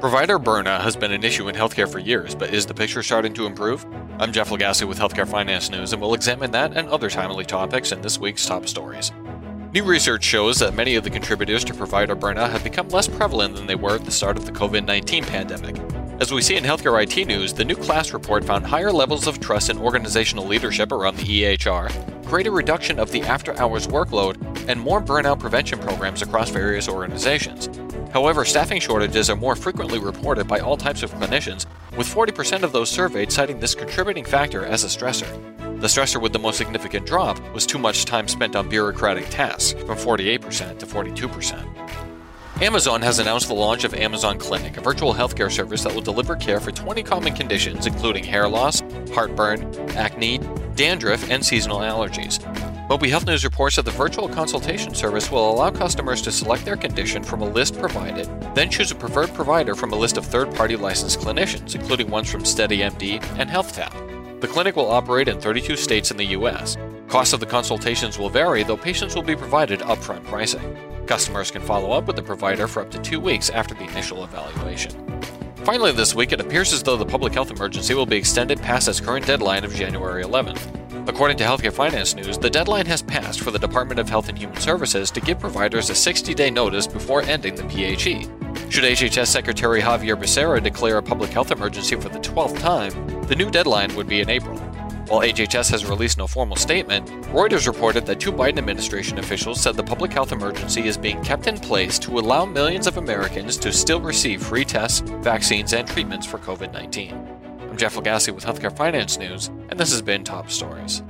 [0.00, 3.32] Provider burnout has been an issue in healthcare for years, but is the picture starting
[3.34, 3.86] to improve?
[4.18, 7.92] I'm Jeff Lagasse with Healthcare Finance News, and we'll examine that and other timely topics
[7.92, 9.12] in this week's top stories.
[9.72, 13.54] New research shows that many of the contributors to provider burnout have become less prevalent
[13.54, 15.76] than they were at the start of the COVID 19 pandemic.
[16.20, 19.40] As we see in healthcare IT news, the new KLAS report found higher levels of
[19.40, 24.36] trust in organizational leadership around the EHR, greater reduction of the after hours workload,
[24.68, 27.68] and more burnout prevention programs across various organizations.
[28.14, 31.66] However, staffing shortages are more frequently reported by all types of clinicians,
[31.96, 35.28] with 40% of those surveyed citing this contributing factor as a stressor.
[35.80, 39.72] The stressor with the most significant drop was too much time spent on bureaucratic tasks,
[39.82, 42.62] from 48% to 42%.
[42.62, 46.36] Amazon has announced the launch of Amazon Clinic, a virtual healthcare service that will deliver
[46.36, 48.80] care for 20 common conditions, including hair loss,
[49.12, 50.38] heartburn, acne,
[50.76, 52.38] dandruff, and seasonal allergies.
[52.88, 57.40] MobiHealthNews reports that the virtual consultation service will allow customers to select their condition from
[57.40, 61.18] a list provided, then choose a preferred provider from a list of third party licensed
[61.18, 64.40] clinicians, including ones from SteadyMD and HealthTap.
[64.42, 66.76] The clinic will operate in 32 states in the U.S.
[67.08, 70.76] Costs of the consultations will vary, though patients will be provided upfront pricing.
[71.06, 74.24] Customers can follow up with the provider for up to two weeks after the initial
[74.24, 75.22] evaluation.
[75.64, 78.88] Finally, this week, it appears as though the public health emergency will be extended past
[78.88, 80.83] its current deadline of January 11th.
[81.06, 84.38] According to Healthcare Finance News, the deadline has passed for the Department of Health and
[84.38, 88.22] Human Services to give providers a 60 day notice before ending the PHE.
[88.70, 93.36] Should HHS Secretary Xavier Becerra declare a public health emergency for the 12th time, the
[93.36, 94.58] new deadline would be in April.
[95.08, 99.76] While HHS has released no formal statement, Reuters reported that two Biden administration officials said
[99.76, 103.70] the public health emergency is being kept in place to allow millions of Americans to
[103.70, 107.44] still receive free tests, vaccines, and treatments for COVID 19.
[107.70, 111.02] I'm Jeff Lagasse with Healthcare Finance News, and this has been Top Stories.